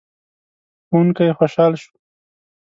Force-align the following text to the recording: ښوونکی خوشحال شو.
ښوونکی 0.87 1.29
خوشحال 1.37 1.73
شو. 1.81 1.91